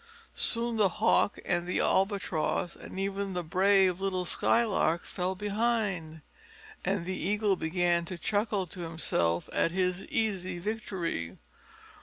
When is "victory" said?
10.57-11.37